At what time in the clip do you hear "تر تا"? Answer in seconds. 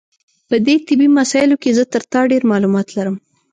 1.93-2.21